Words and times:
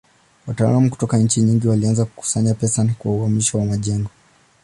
Wataalamu 0.47 0.89
kutoka 0.89 1.17
nchi 1.17 1.41
nyingi 1.41 1.67
walianza 1.67 2.05
kukusanya 2.05 2.53
pesa 2.53 2.95
kwa 2.99 3.11
uhamisho 3.11 3.57
wa 3.57 3.65
majengo. 3.65 4.09